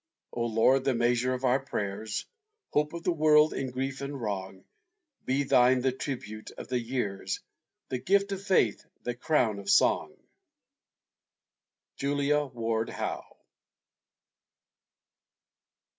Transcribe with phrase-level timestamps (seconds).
[0.33, 2.25] O Lord, the measure of our prayers,
[2.71, 4.63] Hope of the world in grief and wrong,
[5.25, 7.39] Be thine the tribute of the years,
[7.89, 10.11] The gift of Faith, the crown of Song!
[11.97, 13.37] JULIA WARD HOWE.